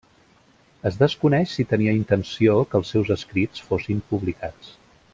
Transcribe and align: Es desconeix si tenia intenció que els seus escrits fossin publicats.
Es 0.89 0.95
desconeix 1.01 1.53
si 1.59 1.65
tenia 1.73 1.93
intenció 1.99 2.57
que 2.73 2.81
els 2.81 2.93
seus 2.95 3.15
escrits 3.19 3.67
fossin 3.71 4.05
publicats. 4.15 4.75